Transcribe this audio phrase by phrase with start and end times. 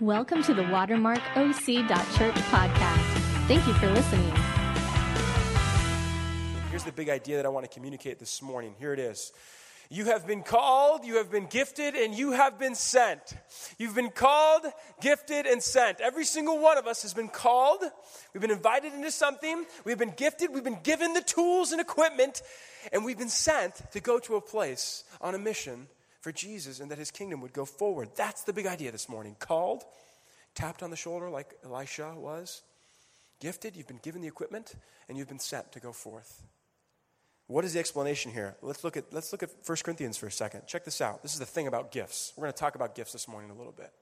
[0.00, 3.46] Welcome to the watermarkoc.church podcast.
[3.46, 4.32] Thank you for listening.
[6.70, 8.74] Here's the big idea that I want to communicate this morning.
[8.80, 9.32] Here it is.
[9.90, 13.36] You have been called, you have been gifted, and you have been sent.
[13.78, 14.66] You've been called,
[15.00, 16.00] gifted, and sent.
[16.00, 17.84] Every single one of us has been called.
[18.32, 19.64] We've been invited into something.
[19.84, 20.52] We've been gifted.
[20.52, 22.42] We've been given the tools and equipment.
[22.92, 25.86] And we've been sent to go to a place on a mission
[26.24, 28.08] for Jesus and that his kingdom would go forward.
[28.16, 29.36] That's the big idea this morning.
[29.38, 29.84] Called,
[30.54, 32.62] tapped on the shoulder like Elisha was,
[33.40, 34.74] gifted, you've been given the equipment,
[35.06, 36.42] and you've been sent to go forth.
[37.46, 38.56] What is the explanation here?
[38.62, 40.62] Let's look at, let's look at 1 Corinthians for a second.
[40.66, 41.22] Check this out.
[41.22, 42.32] This is the thing about gifts.
[42.36, 43.92] We're going to talk about gifts this morning a little bit.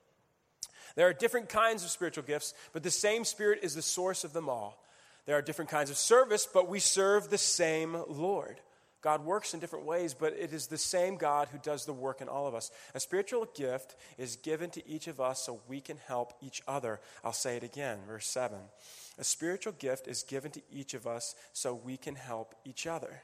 [0.95, 4.33] There are different kinds of spiritual gifts, but the same Spirit is the source of
[4.33, 4.81] them all.
[5.27, 8.61] There are different kinds of service, but we serve the same Lord.
[9.03, 12.21] God works in different ways, but it is the same God who does the work
[12.21, 12.71] in all of us.
[12.95, 17.01] A spiritual gift is given to each of us so we can help each other.
[17.25, 18.57] I'll say it again, verse 7.
[19.19, 23.23] A spiritual gift is given to each of us so we can help each other.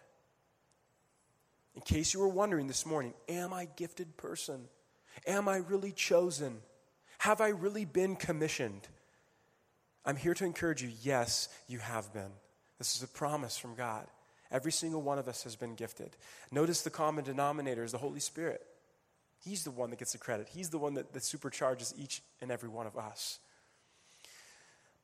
[1.77, 4.65] In case you were wondering this morning, am I a gifted person?
[5.29, 6.59] Am I really chosen?
[7.19, 8.89] Have I really been commissioned?
[10.05, 12.33] I'm here to encourage you yes, you have been.
[12.79, 14.07] This is a promise from God.
[14.51, 16.17] Every single one of us has been gifted.
[16.51, 18.63] Notice the common denominator is the Holy Spirit.
[19.45, 22.51] He's the one that gets the credit, He's the one that, that supercharges each and
[22.51, 23.39] every one of us.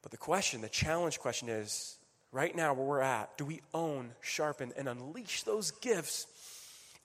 [0.02, 1.96] But the question, the challenge question is
[2.30, 6.26] right now where we're at, do we own, sharpen, and unleash those gifts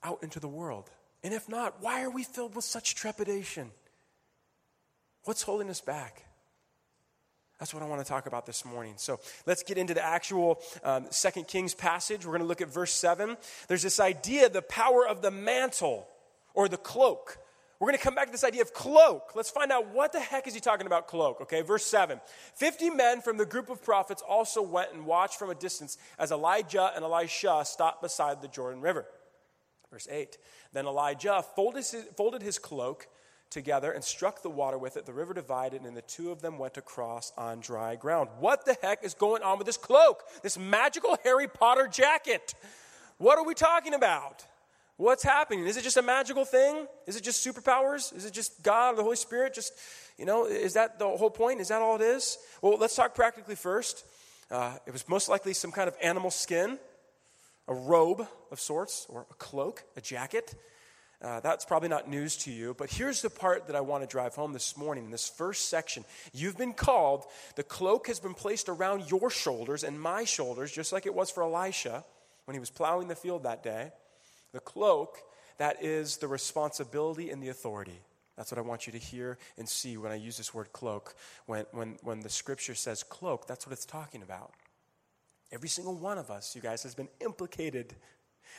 [0.02, 0.90] out into the world?
[1.22, 3.70] And if not, why are we filled with such trepidation?
[5.24, 6.24] What's holding us back?
[7.60, 8.94] That's what I want to talk about this morning.
[8.96, 12.24] So let's get into the actual um, Second Kings passage.
[12.24, 13.36] We're going to look at verse 7.
[13.68, 16.08] There's this idea, the power of the mantle
[16.54, 17.36] or the cloak.
[17.78, 19.32] We're going to come back to this idea of cloak.
[19.34, 21.60] Let's find out what the heck is he talking about cloak, okay?
[21.60, 22.18] Verse 7.
[22.54, 26.32] 50 men from the group of prophets also went and watched from a distance as
[26.32, 29.04] Elijah and Elisha stopped beside the Jordan River.
[29.90, 30.38] Verse 8.
[30.72, 33.06] Then Elijah folded his, folded his cloak
[33.50, 35.06] together and struck the water with it.
[35.06, 38.30] The river divided, and the two of them went across on dry ground.
[38.38, 40.22] What the heck is going on with this cloak?
[40.42, 42.54] This magical Harry Potter jacket?
[43.18, 44.46] What are we talking about?
[44.96, 45.66] What's happening?
[45.66, 46.86] Is it just a magical thing?
[47.06, 48.14] Is it just superpowers?
[48.14, 49.54] Is it just God, or the Holy Spirit?
[49.54, 49.72] Just,
[50.18, 51.60] you know, is that the whole point?
[51.60, 52.38] Is that all it is?
[52.60, 54.04] Well, let's talk practically first.
[54.50, 56.78] Uh, it was most likely some kind of animal skin,
[57.66, 60.54] a robe of sorts, or a cloak, a jacket.
[61.22, 64.06] Uh, that's probably not news to you, but here's the part that I want to
[64.06, 66.04] drive home this morning in this first section.
[66.32, 67.26] You've been called,
[67.56, 71.30] the cloak has been placed around your shoulders and my shoulders, just like it was
[71.30, 72.04] for Elisha
[72.46, 73.92] when he was plowing the field that day.
[74.52, 75.18] The cloak,
[75.58, 78.00] that is the responsibility and the authority.
[78.38, 81.14] That's what I want you to hear and see when I use this word cloak.
[81.44, 84.54] When, when, when the scripture says cloak, that's what it's talking about.
[85.52, 87.94] Every single one of us, you guys, has been implicated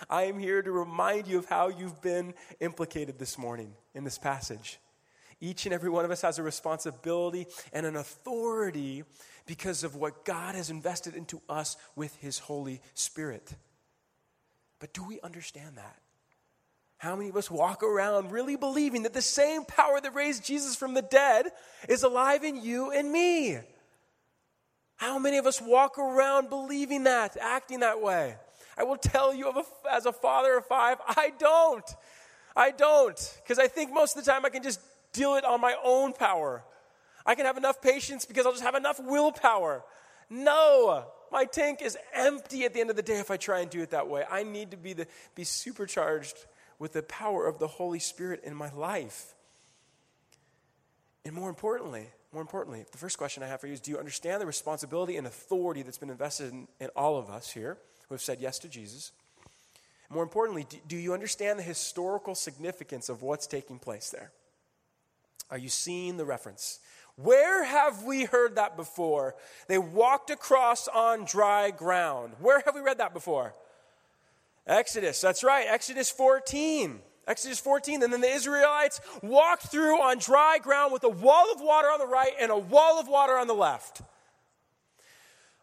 [0.09, 4.17] I am here to remind you of how you've been implicated this morning in this
[4.17, 4.79] passage.
[5.39, 9.03] Each and every one of us has a responsibility and an authority
[9.47, 13.53] because of what God has invested into us with His Holy Spirit.
[14.79, 15.97] But do we understand that?
[16.97, 20.75] How many of us walk around really believing that the same power that raised Jesus
[20.75, 21.47] from the dead
[21.89, 23.57] is alive in you and me?
[24.97, 28.35] How many of us walk around believing that, acting that way?
[28.77, 31.85] I will tell you a, as a father of five, I don't.
[32.55, 33.39] I don't.
[33.43, 34.79] Because I think most of the time I can just
[35.13, 36.63] deal it on my own power.
[37.25, 39.83] I can have enough patience because I'll just have enough willpower.
[40.29, 43.69] No, my tank is empty at the end of the day if I try and
[43.69, 44.23] do it that way.
[44.29, 46.45] I need to be, the, be supercharged
[46.79, 49.33] with the power of the Holy Spirit in my life.
[51.23, 53.97] And more importantly, more importantly, the first question I have for you is do you
[53.97, 57.77] understand the responsibility and authority that's been invested in, in all of us here?
[58.11, 59.13] who have said yes to Jesus.
[60.09, 64.33] More importantly, do you understand the historical significance of what's taking place there?
[65.49, 66.81] Are you seeing the reference?
[67.15, 69.35] Where have we heard that before?
[69.69, 72.33] They walked across on dry ground.
[72.41, 73.53] Where have we read that before?
[74.67, 76.99] Exodus, that's right, Exodus 14.
[77.31, 81.61] Exodus 14, and then the Israelites walked through on dry ground with a wall of
[81.61, 84.01] water on the right and a wall of water on the left.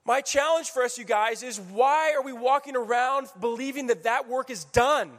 [0.06, 4.26] My challenge for us, you guys, is why are we walking around believing that that
[4.26, 5.10] work is done?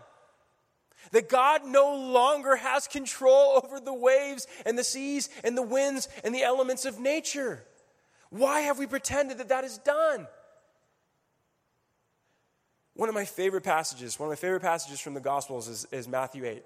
[1.12, 6.10] That God no longer has control over the waves and the seas and the winds
[6.24, 7.64] and the elements of nature?
[8.32, 10.26] Why have we pretended that that is done?
[13.00, 16.06] One of my favorite passages, one of my favorite passages from the Gospels is, is
[16.06, 16.64] Matthew 8.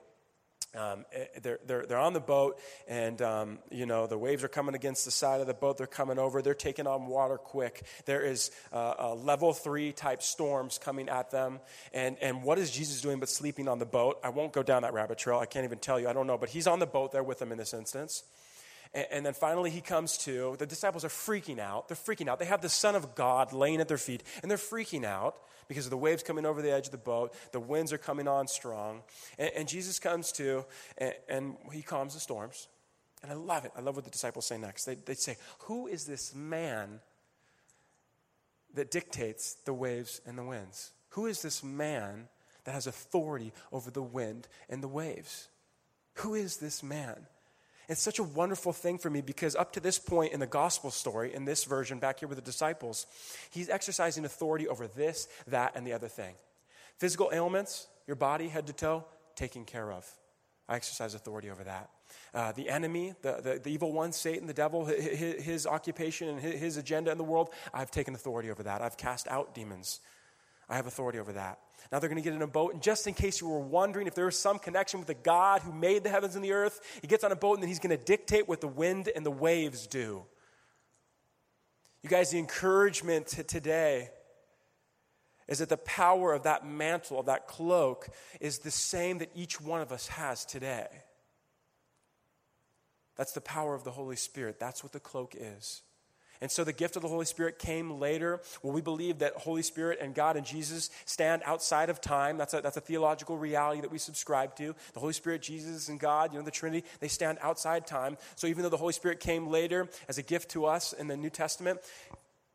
[0.75, 4.47] um, eh, they're, they're, they're on the boat, and um, you know the waves are
[4.47, 5.77] coming against the side of the boat.
[5.77, 6.41] They're coming over.
[6.41, 7.83] They're taking on water quick.
[8.06, 11.59] There is uh, level three type storms coming at them.
[11.94, 14.19] And and what is Jesus doing but sleeping on the boat?
[14.24, 15.38] I won't go down that rabbit trail.
[15.38, 16.09] I can't even tell you.
[16.09, 16.39] I don't know.
[16.39, 18.24] But he's on the boat there with them in this instance.
[18.94, 20.56] And, and then finally he comes to.
[20.57, 21.88] The disciples are freaking out.
[21.88, 22.40] They're freaking out.
[22.40, 25.36] They have the Son of God laying at their feet, and they're freaking out
[25.68, 27.34] because of the waves coming over the edge of the boat.
[27.51, 29.01] The winds are coming on strong.
[29.38, 30.66] And, and Jesus comes to,
[30.98, 32.68] and, and, he calms the storms.
[33.22, 33.72] And I love it.
[33.78, 34.86] I love what the disciples say next.
[34.86, 37.00] They, they say, Who is this man
[38.74, 40.92] that dictates the waves and the winds?
[41.10, 42.28] Who is this man
[42.66, 45.48] that has authority over the wind and the waves?
[46.16, 47.28] Who is this man?
[47.89, 50.89] It's such a wonderful thing for me because up to this point in the gospel
[50.89, 53.06] story, in this version back here with the disciples,
[53.51, 56.35] he's exercising authority over this, that, and the other thing.
[56.97, 60.09] Physical ailments, your body, head to toe, taken care of.
[60.69, 61.89] I exercise authority over that.
[62.33, 66.39] Uh, the enemy, the, the, the, evil one, Satan, the devil, his, his occupation and
[66.39, 68.81] his, his agenda in the world, I've taken authority over that.
[68.81, 70.00] I've cast out demons.
[70.74, 71.60] I have authority over that.
[71.92, 74.08] Now they're going to get in a boat, and just in case you were wondering
[74.08, 76.81] if there was some connection with the God who made the heavens and the earth,
[77.00, 79.24] he gets on a boat and then he's going to dictate what the wind and
[79.24, 80.24] the waves do.
[82.02, 84.10] You guys, the encouragement today
[85.48, 88.08] is that the power of that mantle, of that cloak,
[88.42, 90.88] is the same that each one of us has today.
[93.16, 94.60] That's the power of the Holy Spirit.
[94.60, 95.84] That's what the cloak is.
[96.41, 98.41] And so the gift of the Holy Spirit came later.
[98.62, 102.38] Well, we believe that Holy Spirit and God and Jesus stand outside of time.
[102.38, 104.75] That's a, that's a theological reality that we subscribe to.
[104.94, 108.18] The Holy Spirit, Jesus, and God, you know, the Trinity, they stand outside time.
[108.35, 111.18] So even though the Holy Spirit came later as a gift to us in the
[111.18, 111.80] New Testament,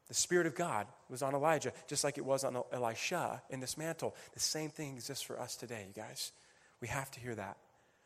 [0.09, 3.77] the Spirit of God was on Elijah, just like it was on Elisha in this
[3.77, 4.15] mantle.
[4.33, 6.33] The same thing exists for us today, you guys.
[6.81, 7.59] We have to hear that.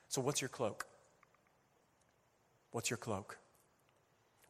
[0.09, 0.87] So, what's your cloak?
[2.73, 3.39] What's your cloak?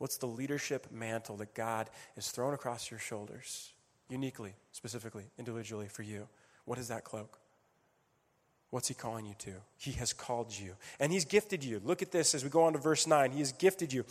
[0.03, 3.73] What's the leadership mantle that God is thrown across your shoulders,
[4.09, 6.27] uniquely, specifically, individually for you?
[6.65, 7.39] What is that cloak?
[8.71, 9.53] What's he calling you to?
[9.77, 10.75] He has called you.
[10.99, 11.81] And he's gifted you.
[11.85, 13.31] Look at this as we go on to verse 9.
[13.31, 14.05] He has gifted you.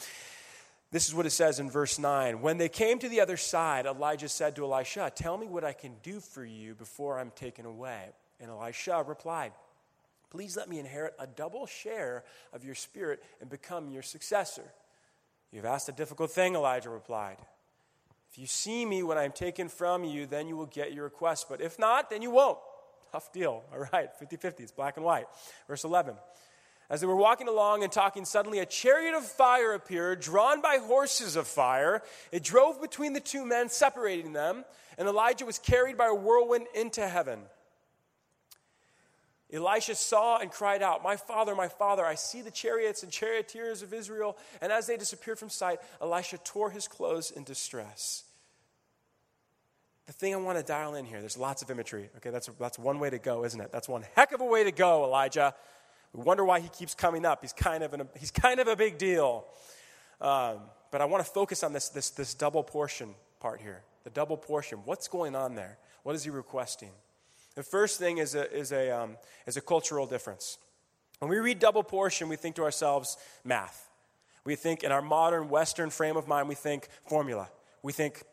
[0.92, 2.40] This is what it says in verse 9.
[2.40, 5.74] When they came to the other side, Elijah said to Elisha, Tell me what I
[5.74, 8.12] can do for you before I'm taken away.
[8.40, 9.52] And Elisha replied,
[10.30, 12.24] Please let me inherit a double share
[12.54, 14.72] of your spirit and become your successor.
[15.52, 17.38] You've asked a difficult thing, Elijah replied.
[18.32, 21.48] If you see me when I'm taken from you, then you will get your request.
[21.50, 22.58] But if not, then you won't.
[23.12, 23.64] Tough deal.
[23.74, 24.64] All right, 50 50.
[24.64, 25.26] It's black and white.
[25.68, 26.16] Verse 11.
[26.90, 30.78] As they were walking along and talking, suddenly a chariot of fire appeared, drawn by
[30.78, 32.04] horses of fire.
[32.34, 34.66] It drove between the two men, separating them,
[34.98, 37.40] and Elijah was carried by a whirlwind into heaven.
[39.54, 43.82] Elisha saw and cried out, My father, my father, I see the chariots and charioteers
[43.82, 44.38] of Israel.
[44.62, 48.24] And as they disappeared from sight, Elisha tore his clothes in distress.
[50.08, 52.10] The thing I want to dial in here, there's lots of imagery.
[52.18, 53.72] Okay, that's, that's one way to go, isn't it?
[53.72, 55.54] That's one heck of a way to go, Elijah.
[56.14, 57.40] We wonder why he keeps coming up.
[57.42, 59.46] He's kind of, an, he's kind of a big deal.
[60.20, 60.60] Um,
[60.92, 63.84] but I want to focus on this, this, this double portion part here.
[64.04, 64.80] The double portion.
[64.86, 65.78] What's going on there?
[66.04, 66.92] What is he requesting?
[67.56, 70.58] The first thing is a, is a, um, is a cultural difference.
[71.20, 73.90] When we read double portion, we think to ourselves math.
[74.44, 77.50] We think in our modern Western frame of mind, we think formula.
[77.84, 78.24] We think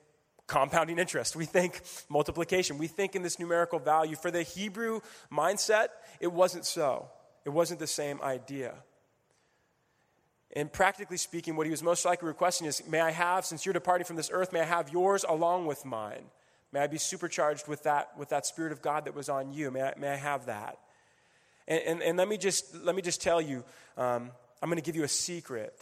[0.46, 1.36] compounding interest.
[1.36, 2.78] We think multiplication.
[2.78, 4.16] We think in this numerical value.
[4.16, 5.00] For the Hebrew
[5.30, 5.88] mindset,
[6.20, 7.10] it wasn't so.
[7.44, 8.74] It wasn't the same idea.
[10.56, 13.74] And practically speaking, what he was most likely requesting is May I have, since you're
[13.74, 16.24] departing from this earth, may I have yours along with mine?
[16.72, 19.70] May I be supercharged with that, with that Spirit of God that was on you.
[19.70, 20.78] May I, may I have that?
[21.66, 23.64] And, and, and let, me just, let me just tell you,
[23.96, 24.30] um,
[24.62, 25.74] I'm going to give you a secret.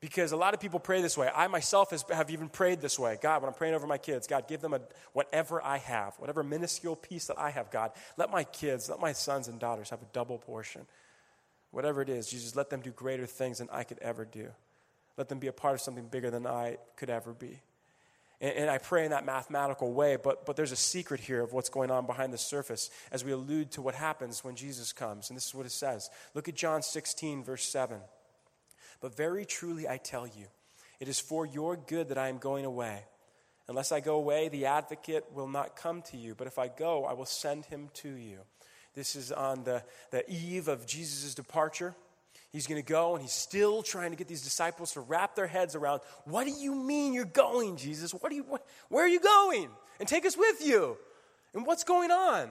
[0.00, 1.30] Because a lot of people pray this way.
[1.32, 3.18] I myself has, have even prayed this way.
[3.22, 4.80] God, when I'm praying over my kids, God, give them a,
[5.12, 9.12] whatever I have, whatever minuscule piece that I have, God, let my kids, let my
[9.12, 10.86] sons and daughters have a double portion.
[11.70, 14.48] Whatever it is, Jesus, let them do greater things than I could ever do.
[15.16, 17.60] Let them be a part of something bigger than I could ever be.
[18.42, 21.52] And, and I pray in that mathematical way, but, but there's a secret here of
[21.54, 25.30] what's going on behind the surface as we allude to what happens when Jesus comes.
[25.30, 26.10] And this is what it says.
[26.34, 27.98] Look at John 16, verse 7.
[29.00, 30.46] But very truly I tell you,
[31.00, 33.04] it is for your good that I am going away.
[33.68, 36.34] Unless I go away, the advocate will not come to you.
[36.34, 38.38] But if I go, I will send him to you.
[38.94, 41.94] This is on the, the eve of Jesus' departure.
[42.52, 45.46] He's going to go and he's still trying to get these disciples to wrap their
[45.46, 48.12] heads around what do you mean you're going, Jesus?
[48.12, 49.70] What do you, what, where are you going?
[49.98, 50.98] And take us with you.
[51.54, 52.50] And what's going on?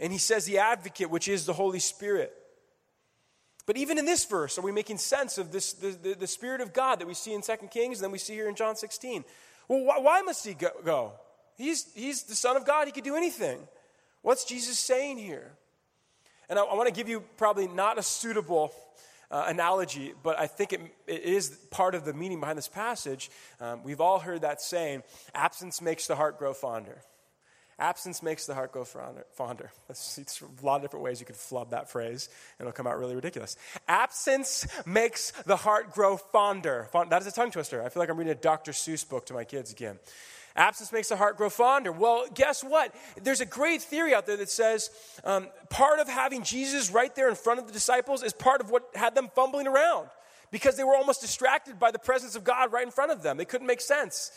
[0.00, 2.32] And he says, the advocate, which is the Holy Spirit.
[3.66, 6.60] But even in this verse, are we making sense of this, the, the, the Spirit
[6.60, 8.76] of God that we see in 2 Kings and then we see here in John
[8.76, 9.24] 16?
[9.68, 11.12] Well, why, why must he go, go?
[11.56, 13.60] He's, he's the Son of God, he could do anything.
[14.22, 15.52] What's Jesus saying here?
[16.48, 18.72] And I, I want to give you probably not a suitable
[19.30, 23.30] uh, analogy, but I think it, it is part of the meaning behind this passage.
[23.60, 25.02] Um, we've all heard that saying
[25.34, 27.02] absence makes the heart grow fonder.
[27.80, 29.70] Absence makes the heart grow fonder.
[29.86, 32.28] There's a lot of different ways you could flub that phrase,
[32.58, 33.56] and it'll come out really ridiculous.
[33.86, 36.88] Absence makes the heart grow fonder.
[36.92, 37.80] That is a tongue twister.
[37.80, 38.72] I feel like I'm reading a Dr.
[38.72, 40.00] Seuss book to my kids again.
[40.58, 41.92] Absence makes the heart grow fonder.
[41.92, 42.92] Well, guess what?
[43.22, 44.90] There's a great theory out there that says
[45.22, 48.68] um, part of having Jesus right there in front of the disciples is part of
[48.68, 50.08] what had them fumbling around
[50.50, 53.36] because they were almost distracted by the presence of God right in front of them.
[53.36, 54.32] They couldn't make sense.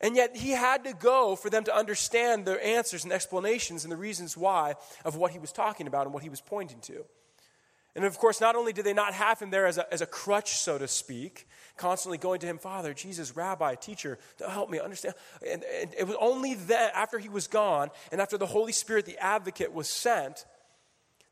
[0.00, 3.90] And yet he had to go for them to understand the answers and explanations and
[3.90, 7.04] the reasons why of what he was talking about and what he was pointing to.
[7.96, 10.06] And of course, not only did they not have him there as a, as a
[10.06, 15.14] crutch, so to speak, constantly going to him, Father, Jesus, Rabbi, teacher, help me understand.
[15.48, 19.06] And, and it was only then, after he was gone, and after the Holy Spirit,
[19.06, 20.44] the advocate, was sent,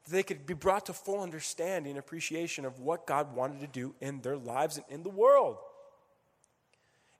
[0.04, 3.66] that they could be brought to full understanding and appreciation of what God wanted to
[3.68, 5.58] do in their lives and in the world.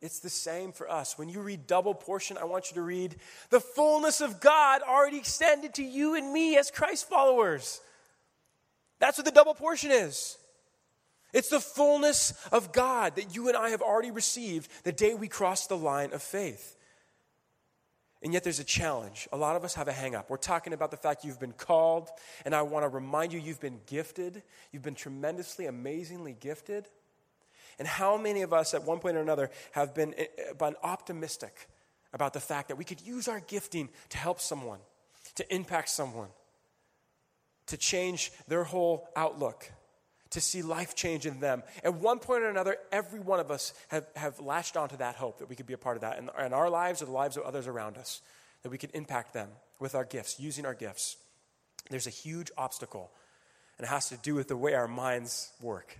[0.00, 1.18] It's the same for us.
[1.18, 3.16] When you read double portion, I want you to read
[3.50, 7.80] the fullness of God already extended to you and me as Christ followers.
[8.99, 10.38] That's what the double portion is.
[11.33, 15.28] It's the fullness of God that you and I have already received the day we
[15.28, 16.76] cross the line of faith.
[18.23, 19.28] And yet there's a challenge.
[19.33, 20.28] A lot of us have a hang up.
[20.28, 22.09] We're talking about the fact you've been called,
[22.45, 24.43] and I want to remind you you've been gifted.
[24.73, 26.88] You've been tremendously, amazingly gifted.
[27.78, 30.75] And how many of us, at one point or another, have been, eh, eh, been
[30.83, 31.69] optimistic
[32.12, 34.81] about the fact that we could use our gifting to help someone,
[35.37, 36.28] to impact someone,
[37.69, 39.71] to change their whole outlook,
[40.31, 41.63] to see life change in them?
[41.83, 45.39] At one point or another, every one of us have, have latched onto that hope
[45.39, 47.37] that we could be a part of that in, in our lives or the lives
[47.37, 48.21] of others around us,
[48.63, 49.49] that we could impact them
[49.79, 51.17] with our gifts, using our gifts.
[51.91, 53.11] There's a huge obstacle,
[53.79, 55.99] and it has to do with the way our minds work.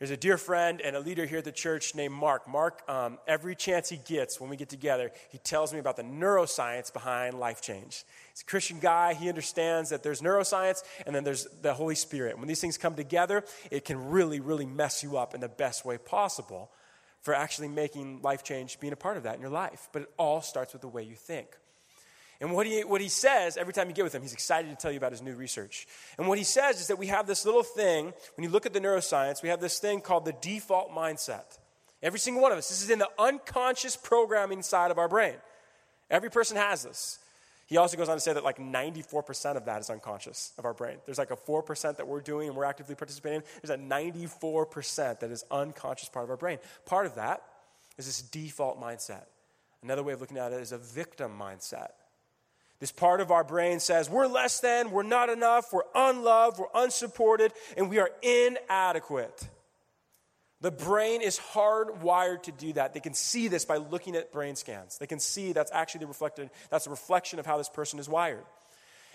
[0.00, 2.48] There's a dear friend and a leader here at the church named Mark.
[2.48, 6.02] Mark, um, every chance he gets when we get together, he tells me about the
[6.02, 8.04] neuroscience behind life change.
[8.32, 9.12] He's a Christian guy.
[9.12, 12.38] He understands that there's neuroscience and then there's the Holy Spirit.
[12.38, 15.84] When these things come together, it can really, really mess you up in the best
[15.84, 16.70] way possible
[17.20, 19.90] for actually making life change, being a part of that in your life.
[19.92, 21.48] But it all starts with the way you think.
[22.40, 24.76] And what he, what he says every time you get with him, he's excited to
[24.76, 25.86] tell you about his new research.
[26.16, 28.72] And what he says is that we have this little thing, when you look at
[28.72, 31.58] the neuroscience, we have this thing called the default mindset.
[32.02, 32.68] Every single one of us.
[32.68, 35.34] This is in the unconscious programming side of our brain.
[36.10, 37.18] Every person has this.
[37.66, 40.74] He also goes on to say that like 94% of that is unconscious of our
[40.74, 40.96] brain.
[41.04, 43.42] There's like a 4% that we're doing and we're actively participating.
[43.62, 46.58] There's a 94% that is unconscious part of our brain.
[46.84, 47.42] Part of that
[47.96, 49.26] is this default mindset.
[49.84, 51.90] Another way of looking at it is a victim mindset.
[52.80, 56.82] This part of our brain says we're less than, we're not enough, we're unloved, we're
[56.82, 59.48] unsupported, and we are inadequate.
[60.62, 62.92] The brain is hardwired to do that.
[62.92, 64.98] They can see this by looking at brain scans.
[64.98, 68.08] They can see that's actually the reflected, that's a reflection of how this person is
[68.08, 68.44] wired.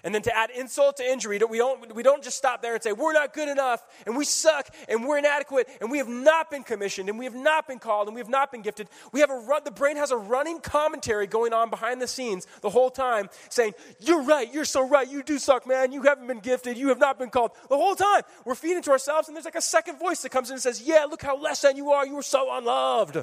[0.05, 2.83] And then to add insult to injury, we don't, we don't just stop there and
[2.83, 6.51] say, we're not good enough, and we suck, and we're inadequate, and we have not
[6.51, 8.87] been commissioned, and we have not been called, and we have not been gifted.
[9.11, 12.45] We have a run, the brain has a running commentary going on behind the scenes
[12.61, 16.27] the whole time saying, You're right, you're so right, you do suck, man, you haven't
[16.27, 17.51] been gifted, you have not been called.
[17.67, 20.51] The whole time, we're feeding to ourselves, and there's like a second voice that comes
[20.51, 23.15] in and says, Yeah, look how less than you are, you are so unloved.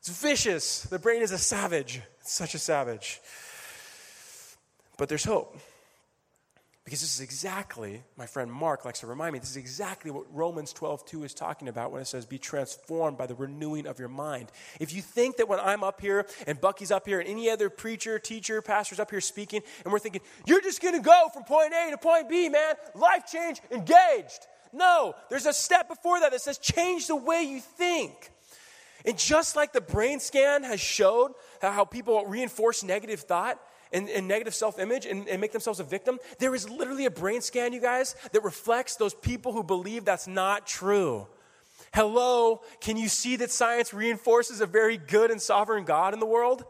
[0.00, 0.82] It's vicious.
[0.82, 2.00] The brain is a savage.
[2.22, 3.20] It's such a savage.
[4.96, 5.56] But there's hope.
[6.84, 10.24] Because this is exactly, my friend Mark likes to remind me, this is exactly what
[10.34, 14.00] Romans 12, 2 is talking about when it says, be transformed by the renewing of
[14.00, 14.50] your mind.
[14.80, 17.70] If you think that when I'm up here and Bucky's up here and any other
[17.70, 21.44] preacher, teacher, pastor's up here speaking, and we're thinking, you're just going to go from
[21.44, 24.46] point A to point B, man, life change, engaged.
[24.72, 28.32] No, there's a step before that that says, change the way you think.
[29.04, 33.60] And just like the brain scan has showed how people reinforce negative thought,
[33.92, 37.10] and, and negative self image and, and make themselves a victim, there is literally a
[37.10, 41.26] brain scan, you guys, that reflects those people who believe that's not true.
[41.94, 46.26] Hello, can you see that science reinforces a very good and sovereign God in the
[46.26, 46.64] world?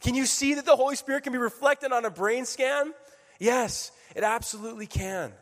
[0.00, 2.92] Can you see that the Holy Spirit can be reflected on a brain scan?
[3.38, 5.32] Yes, it absolutely can.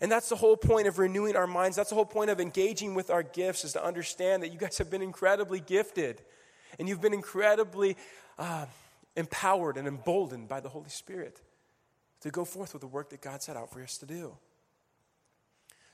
[0.00, 1.76] And that's the whole point of renewing our minds.
[1.76, 4.78] That's the whole point of engaging with our gifts is to understand that you guys
[4.78, 6.22] have been incredibly gifted
[6.78, 7.96] and you've been incredibly
[8.38, 8.66] uh,
[9.18, 11.40] empowered and emboldened by the Holy Spirit
[12.20, 14.36] to go forth with the work that God set out for us to do.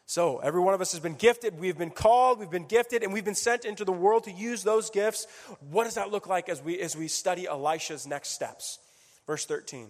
[0.07, 3.11] So, every one of us has been gifted, we've been called, we've been gifted, and
[3.11, 5.27] we've been sent into the world to use those gifts.
[5.71, 8.79] What does that look like as we, as we study Elisha's next steps?
[9.27, 9.89] Verse 13.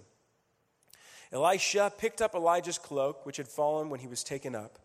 [1.32, 4.78] Elisha picked up Elijah's cloak, which had fallen when he was taken up.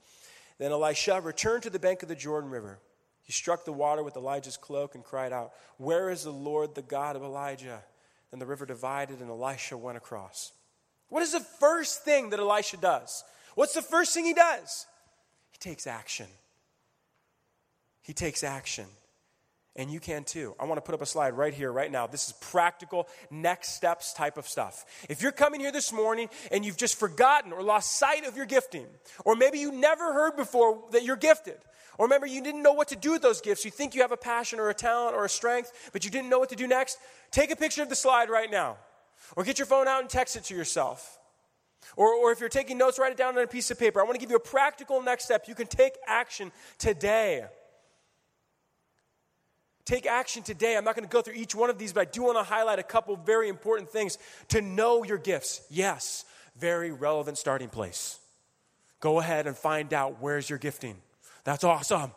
[0.57, 2.79] Then Elisha returned to the bank of the Jordan River.
[3.21, 6.81] He struck the water with Elijah's cloak and cried out, Where is the Lord, the
[6.81, 7.83] God of Elijah?
[8.31, 10.51] Then the river divided and Elisha went across.
[11.09, 13.23] What is the first thing that Elisha does?
[13.55, 14.85] What's the first thing he does?
[15.51, 16.27] He takes action.
[18.01, 18.85] He takes action.
[19.75, 20.55] And you can too.
[20.59, 22.05] I want to put up a slide right here, right now.
[22.05, 24.85] This is practical, next steps type of stuff.
[25.07, 28.45] If you're coming here this morning and you've just forgotten or lost sight of your
[28.45, 28.87] gifting,
[29.25, 31.57] or maybe you never heard before that you're gifted,
[31.99, 34.13] or remember you didn't know what to do with those gifts, you think you have
[34.13, 36.65] a passion or a talent or a strength, but you didn't know what to do
[36.65, 36.97] next,
[37.29, 38.77] take a picture of the slide right now.
[39.35, 41.19] Or get your phone out and text it to yourself.
[41.97, 43.99] Or, or if you're taking notes, write it down on a piece of paper.
[43.99, 45.49] I want to give you a practical next step.
[45.49, 47.43] You can take action today.
[49.83, 50.77] Take action today.
[50.77, 52.43] I'm not going to go through each one of these, but I do want to
[52.43, 55.61] highlight a couple very important things to know your gifts.
[55.69, 56.23] Yes,
[56.57, 58.19] very relevant starting place.
[59.01, 60.95] Go ahead and find out where's your gifting.
[61.49, 62.11] That's awesome.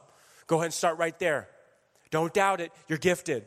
[0.47, 1.49] Go ahead and start right there.
[2.11, 2.71] Don't doubt it.
[2.87, 3.47] You're gifted.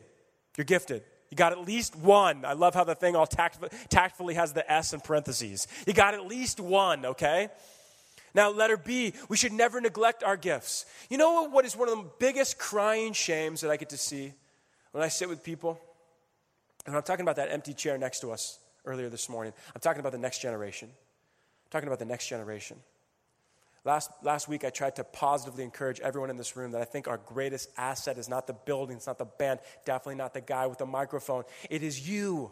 [0.56, 1.04] You're gifted.
[1.30, 2.44] You got at least one.
[2.44, 5.68] I love how the thing all tact- tactfully has the S in parentheses.
[5.86, 7.50] You got at least one, okay?
[8.34, 10.86] Now, letter B, we should never neglect our gifts.
[11.08, 14.32] You know what is one of the biggest crying shames that I get to see
[14.90, 15.78] when I sit with people?
[16.84, 19.52] And I'm talking about that empty chair next to us earlier this morning.
[19.72, 20.88] I'm talking about the next generation.
[20.88, 22.76] I'm talking about the next generation.
[23.86, 27.06] Last, last week, I tried to positively encourage everyone in this room that I think
[27.06, 30.66] our greatest asset is not the building, it's not the band, definitely not the guy
[30.66, 31.44] with the microphone.
[31.70, 32.50] It is you.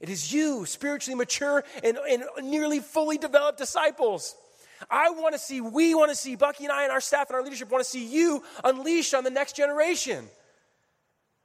[0.00, 4.34] It is you, spiritually mature and, and nearly fully developed disciples.
[4.90, 7.36] I want to see, we want to see, Bucky and I and our staff and
[7.36, 10.26] our leadership want to see you unleashed on the next generation.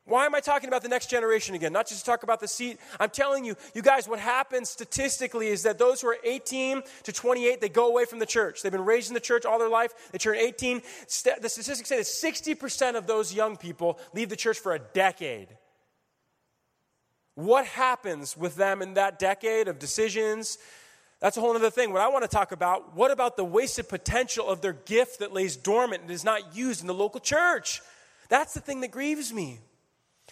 [0.08, 1.74] Why am I talking about the next generation again?
[1.74, 2.80] Not just to talk about the seat.
[2.98, 7.12] I'm telling you, you guys, what happens statistically is that those who are 18 to
[7.12, 8.62] 28, they go away from the church.
[8.62, 9.94] They've been raised in the church all their life.
[10.14, 10.82] They turn 18.
[11.42, 15.50] The statistics say that 60% of those young people leave the church for a decade.
[17.36, 20.58] What happens with them in that decade of decisions,
[21.20, 21.92] that's a whole other thing.
[21.92, 25.34] What I want to talk about, what about the wasted potential of their gift that
[25.34, 27.82] lays dormant and is not used in the local church?
[28.30, 29.60] That's the thing that grieves me.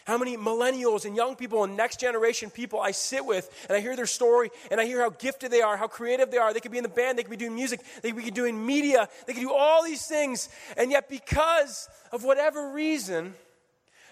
[0.05, 3.81] How many millennials and young people and next generation people I sit with and I
[3.81, 6.53] hear their story and I hear how gifted they are, how creative they are.
[6.53, 8.63] They could be in the band, they could be doing music, they could be doing
[8.63, 10.47] media, they could do all these things.
[10.77, 13.33] And yet, because of whatever reason,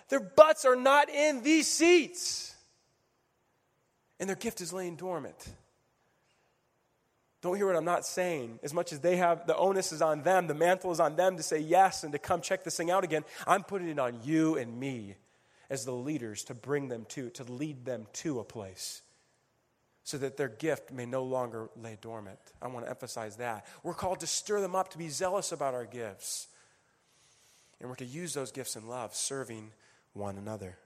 [0.09, 2.55] their butts are not in these seats.
[4.19, 5.47] And their gift is laying dormant.
[7.43, 8.57] Don't hear what I'm not saying.
[8.63, 11.37] As much as they have, the onus is on them, the mantle is on them
[11.37, 13.23] to say yes and to come check this thing out again.
[13.45, 15.17] I'm putting it on you and me
[15.73, 19.01] as the leaders to bring them to, to lead them to a place
[20.03, 22.39] so that their gift may no longer lay dormant.
[22.61, 23.65] I want to emphasize that.
[23.83, 26.47] We're called to stir them up, to be zealous about our gifts.
[27.79, 29.71] And we're to use those gifts in love, serving
[30.13, 30.77] one another.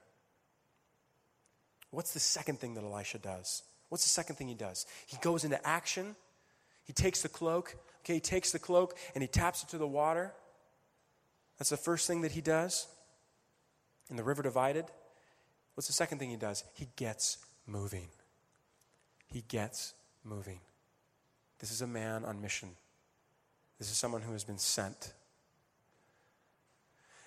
[1.90, 3.62] What's the second thing that Elisha does?
[3.88, 4.86] What's the second thing he does?
[5.06, 6.16] He goes into action
[6.88, 9.86] he takes the cloak, okay, he takes the cloak and he taps it to the
[9.86, 10.32] water.
[11.58, 12.88] That's the first thing that he does.
[14.08, 14.86] And the river divided.
[15.74, 16.64] What's the second thing he does?
[16.74, 18.08] He gets moving.
[19.26, 19.94] He gets
[20.24, 20.60] moving.
[21.58, 22.70] This is a man on mission.
[23.78, 25.12] This is someone who has been sent.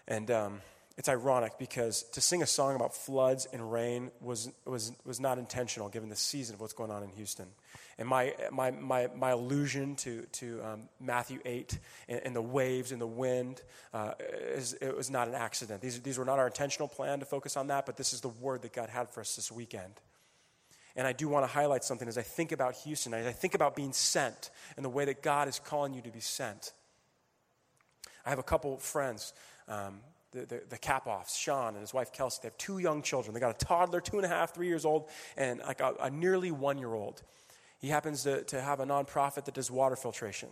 [0.07, 0.61] And um,
[0.97, 5.38] it's ironic because to sing a song about floods and rain was, was, was not
[5.38, 7.47] intentional given the season of what's going on in Houston.
[7.97, 11.77] And my, my, my, my allusion to, to um, Matthew 8
[12.10, 13.62] and, and, the waves and the wind,
[13.93, 14.13] uh,
[14.56, 15.82] is, it was not an accident.
[15.82, 18.30] These, these were not our intentional plan to focus on that, but this is the
[18.30, 19.93] word that God had for us this weekend.
[20.95, 23.56] And I do want to highlight something as I think about Houston, as I think
[23.56, 26.73] about being sent and the way that God is calling you to be sent.
[28.25, 29.34] I have a couple friends
[29.67, 29.99] um,
[30.31, 33.33] the, the, the Kapoffs, Sean and his wife Kelsey, they have two young children.
[33.33, 36.09] They got a toddler, two and a half, three years old, and like a, a
[36.09, 37.21] nearly one year old.
[37.79, 40.49] He happens to, to have a nonprofit that does water filtration.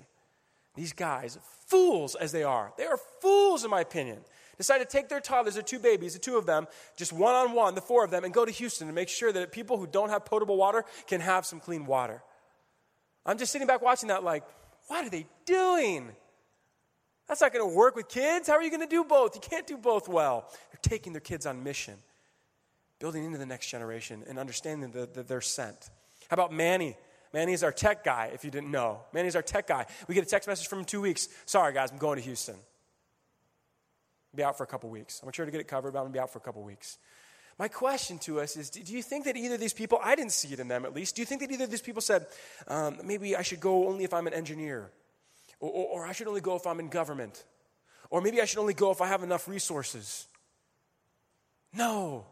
[0.75, 1.37] These guys,
[1.67, 4.19] fools as they are, they are fools in my opinion,
[4.57, 7.53] decide to take their toddlers, their two babies, the two of them, just one on
[7.53, 9.87] one, the four of them, and go to Houston to make sure that people who
[9.87, 12.21] don't have potable water can have some clean water.
[13.25, 14.43] I'm just sitting back watching that like,
[14.87, 16.11] what are they doing?
[17.29, 18.47] That's not going to work with kids.
[18.47, 19.35] How are you going to do both?
[19.35, 20.49] You can't do both well.
[20.71, 21.93] They're taking their kids on mission,
[22.97, 25.91] building into the next generation, and understanding that, they're sent.
[26.29, 26.97] How about Manny?
[27.31, 29.01] Manny's our tech guy, if you didn't know.
[29.13, 29.85] Manny's our tech guy.
[30.07, 31.29] We get a text message from him two weeks.
[31.45, 32.55] Sorry, guys, I'm going to Houston.
[34.33, 35.21] Be out for a couple weeks.
[35.23, 36.63] I'm try to get it covered, but I'm going to be out for a couple
[36.63, 36.97] weeks.
[37.59, 40.31] My question to us is do you think that either of these people, I didn't
[40.31, 42.25] see it in them at least, do you think that either of these people said,
[42.67, 44.89] um, maybe I should go only if I'm an engineer?
[45.59, 47.43] Or, or, or I should only go if I'm in government?
[48.09, 50.27] Or maybe I should only go if I have enough resources?
[51.73, 52.25] No.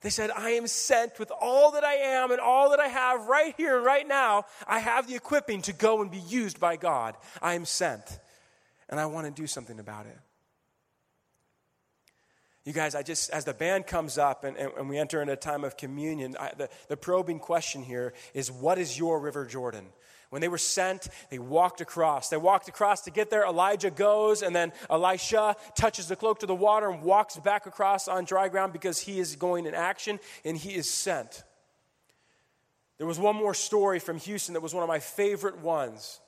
[0.00, 3.26] They said, I am sent with all that I am and all that I have
[3.26, 4.44] right here and right now.
[4.66, 7.16] I have the equipping to go and be used by God.
[7.42, 8.18] I am sent.
[8.88, 10.18] And I want to do something about it.
[12.64, 15.32] You guys, I just, as the band comes up and, and, and we enter into
[15.32, 19.46] a time of communion, I, the, the probing question here is what is your River
[19.46, 19.86] Jordan?
[20.30, 22.28] When they were sent, they walked across.
[22.28, 23.44] They walked across to get there.
[23.44, 28.08] Elijah goes, and then Elisha touches the cloak to the water and walks back across
[28.08, 31.44] on dry ground because he is going in action and he is sent.
[32.98, 36.20] There was one more story from Houston that was one of my favorite ones.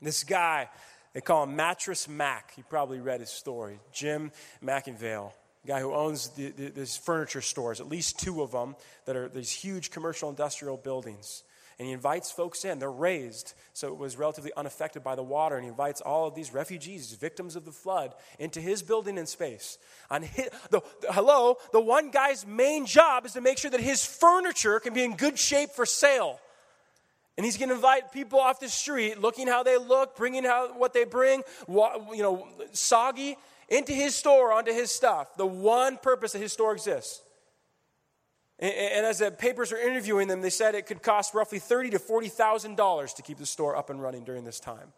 [0.00, 0.70] This guy,
[1.12, 2.52] they call him Mattress Mack.
[2.56, 3.78] You probably read his story.
[3.92, 4.32] Jim
[4.64, 5.32] McIngvale,
[5.66, 9.28] guy who owns the, the, these furniture stores, at least two of them that are
[9.28, 11.42] these huge commercial industrial buildings
[11.82, 12.78] and he invites folks in.
[12.78, 16.34] They're raised, so it was relatively unaffected by the water, and he invites all of
[16.36, 19.78] these refugees, victims of the flood, into his building in space.
[20.08, 23.80] On his, the, the, hello, the one guy's main job is to make sure that
[23.80, 26.38] his furniture can be in good shape for sale.
[27.36, 30.78] And he's going to invite people off the street, looking how they look, bringing how,
[30.78, 33.36] what they bring, you know, soggy,
[33.68, 35.36] into his store, onto his stuff.
[35.36, 37.22] The one purpose that his store exists.
[38.58, 41.98] And, as the papers were interviewing them, they said it could cost roughly thirty to
[41.98, 44.92] forty thousand dollars to keep the store up and running during this time.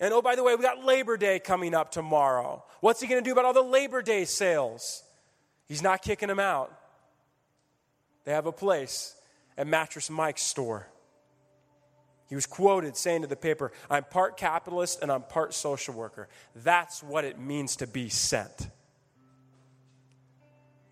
[0.00, 2.64] And oh, by the way, we got Labor Day coming up tomorrow.
[2.80, 5.02] What's he going to do about all the Labor Day sales?
[5.66, 6.72] He's not kicking them out.
[8.24, 9.14] They have a place
[9.56, 10.86] at Mattress Mike's store.
[12.28, 16.28] He was quoted saying to the paper, I'm part capitalist and I'm part social worker.
[16.56, 18.68] That's what it means to be sent.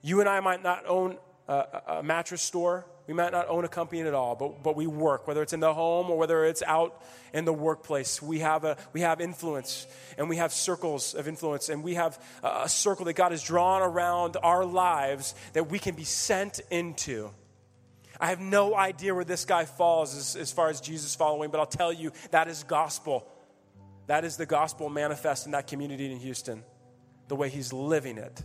[0.05, 1.17] You and I might not own
[1.49, 2.85] a, a mattress store.
[3.07, 5.61] We might not own a company at all, but, but we work, whether it's in
[5.61, 8.21] the home or whether it's out in the workplace.
[8.21, 9.87] We have, a, we have influence
[10.19, 13.81] and we have circles of influence and we have a, circle that God has drawn
[13.81, 17.31] around our lives that we can be sent into.
[18.21, 21.61] I have no idea where this guy falls as, as far as Jesus following, but
[21.61, 23.27] I'll tell you that is gospel.
[24.09, 26.63] That is the gospel manifest in that community in Houston,
[27.29, 28.43] the way he's living it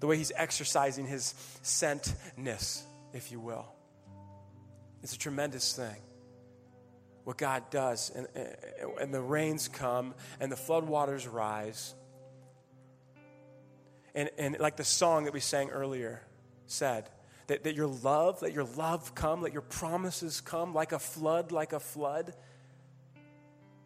[0.00, 2.82] the way he's exercising his sentness,
[3.12, 3.66] if you will.
[5.02, 5.96] It's a tremendous thing.
[7.24, 8.28] What God does, and,
[9.00, 11.94] and the rains come and the floodwaters rise.
[14.14, 16.22] And, and like the song that we sang earlier
[16.66, 17.08] said,
[17.48, 21.52] that, that your love, let your love come, let your promises come like a flood,
[21.52, 22.34] like a flood.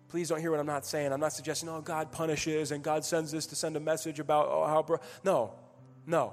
[0.08, 1.12] Please don't hear what I'm not saying.
[1.12, 4.48] I'm not suggesting, oh, God punishes and God sends this to send a message about
[4.50, 4.82] oh, how.
[4.82, 5.00] Bro-.
[5.24, 5.52] No,
[6.06, 6.32] no.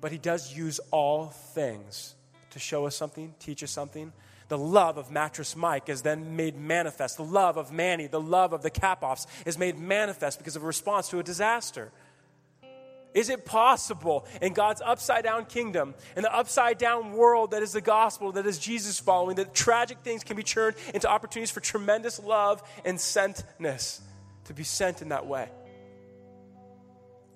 [0.00, 2.14] But he does use all things
[2.50, 4.12] to show us something, teach us something.
[4.48, 7.16] The love of Mattress Mike is then made manifest.
[7.16, 10.66] The love of Manny, the love of the Capoffs is made manifest because of a
[10.66, 11.90] response to a disaster.
[13.14, 17.72] Is it possible in God's upside down kingdom, in the upside down world that is
[17.72, 21.60] the gospel, that is Jesus following, that tragic things can be turned into opportunities for
[21.60, 24.00] tremendous love and sentness
[24.46, 25.48] to be sent in that way?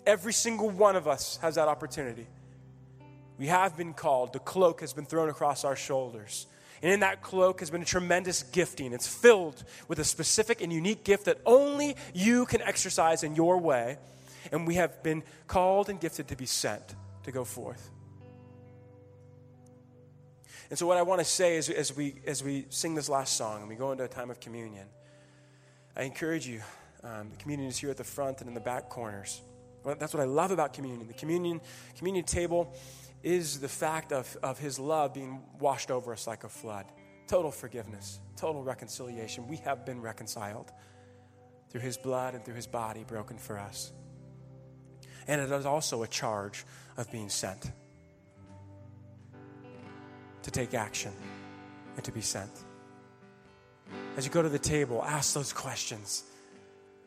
[0.08, 2.26] Every single one of us has that opportunity.
[3.38, 6.46] We have been called, the cloak has been thrown across our shoulders.
[6.80, 8.94] And in that cloak has been a tremendous gifting.
[8.94, 13.58] It's filled with a specific and unique gift that only you can exercise in your
[13.58, 13.98] way.
[14.50, 16.94] And we have been called and gifted to be sent
[17.24, 17.90] to go forth.
[20.70, 23.36] And so, what I want to say is, as we, as we sing this last
[23.36, 24.86] song and we go into a time of communion,
[25.94, 26.62] I encourage you.
[27.04, 29.42] Um, the communion is here at the front and in the back corners.
[29.84, 31.06] That's what I love about communion.
[31.06, 31.60] The communion,
[31.96, 32.72] communion table
[33.22, 36.86] is the fact of, of his love being washed over us like a flood.
[37.26, 39.48] Total forgiveness, total reconciliation.
[39.48, 40.72] We have been reconciled
[41.70, 43.92] through his blood and through his body broken for us.
[45.26, 46.64] And it is also a charge
[46.96, 47.70] of being sent
[50.42, 51.12] to take action
[51.96, 52.50] and to be sent.
[54.16, 56.24] As you go to the table, ask those questions.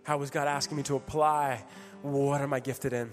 [0.04, 1.64] How was God asking me to apply
[2.02, 3.12] what am I gifted in?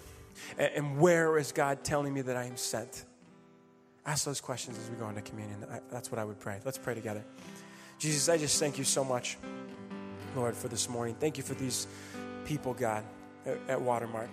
[0.57, 3.05] And, where is God telling me that I am sent?
[4.07, 5.67] Ask those questions as we go into communion.
[5.91, 6.61] That's what I would pray.
[6.65, 7.25] Let's pray together.
[7.99, 9.37] Jesus, I just thank you so much,
[10.37, 11.17] Lord, for this morning.
[11.19, 11.87] Thank you for these
[12.45, 13.05] people, God,
[13.69, 14.31] at Watermark.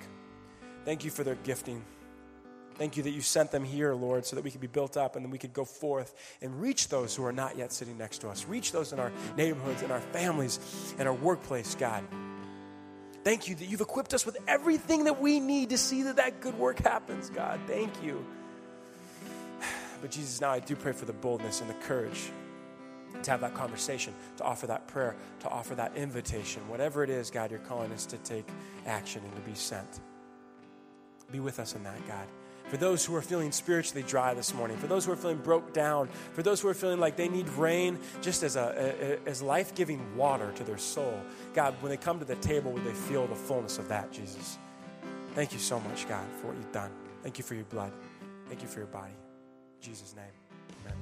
[0.86, 1.84] Thank you for their gifting.
[2.76, 5.16] Thank you that you sent them here, Lord, so that we could be built up
[5.16, 8.20] and then we could go forth and reach those who are not yet sitting next
[8.20, 8.46] to us.
[8.46, 12.04] Reach those in our neighborhoods, in our families, in our workplace, God.
[13.26, 16.42] Thank you that you've equipped us with everything that we need to see that that
[16.42, 17.60] good work happens, God.
[17.68, 18.24] Thank you.
[20.02, 22.30] But Jesus, now I do pray for the boldness and the courage
[23.24, 26.62] to have that conversation, to offer that prayer, to offer that invitation.
[26.70, 28.46] Whatever it is, God, you're calling us to take
[28.86, 30.02] action and to be sent.
[31.32, 32.28] Be with us in that, God.
[32.68, 35.74] For those who are feeling spiritually dry this morning, for those who are feeling broke
[35.74, 39.42] down, for those who are feeling like they need rain just as, a, a as
[39.42, 41.20] life giving water to their soul,
[41.54, 44.58] God, when they come to the table, would they feel the fullness of that, Jesus?
[45.36, 46.90] Thank you so much, God, for what you've done.
[47.22, 47.92] Thank you for your blood.
[48.48, 49.12] Thank you for your body.
[49.12, 50.26] In Jesus' name,
[50.86, 50.96] amen.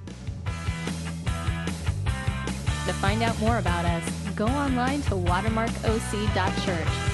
[2.88, 4.04] To find out more about us,
[4.36, 7.13] go online to watermarkoc.church